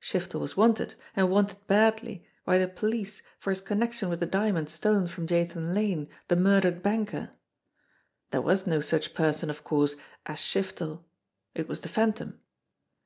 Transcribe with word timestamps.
Shiftel 0.00 0.40
was 0.40 0.56
wanted, 0.56 0.94
and 1.14 1.28
wanted 1.30 1.58
badly, 1.66 2.24
by 2.46 2.56
the 2.56 2.66
police 2.66 3.20
for 3.38 3.50
his 3.50 3.60
con 3.60 3.80
nection 3.80 4.08
with 4.08 4.18
the 4.18 4.24
diamonds 4.24 4.72
stolen 4.72 5.06
from 5.06 5.26
Jathan 5.26 5.74
Lane, 5.74 6.08
the 6.28 6.36
murdered 6.36 6.82
banker. 6.82 7.32
There 8.30 8.40
was 8.40 8.66
no 8.66 8.80
such 8.80 9.12
person, 9.12 9.50
of 9.50 9.62
course, 9.62 9.96
as 10.24 10.38
Shiftel 10.38 11.04
it 11.54 11.68
was 11.68 11.82
the 11.82 11.88
Phantom. 11.90 12.40